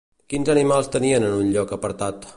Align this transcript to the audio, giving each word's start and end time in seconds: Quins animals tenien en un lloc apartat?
Quins 0.33 0.49
animals 0.53 0.89
tenien 0.95 1.29
en 1.29 1.37
un 1.45 1.55
lloc 1.59 1.79
apartat? 1.81 2.29